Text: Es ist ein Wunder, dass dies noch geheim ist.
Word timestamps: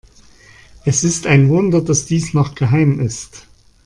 Es 0.83 1.03
ist 1.03 1.27
ein 1.27 1.49
Wunder, 1.49 1.79
dass 1.79 2.05
dies 2.07 2.33
noch 2.33 2.55
geheim 2.55 2.99
ist. 2.99 3.45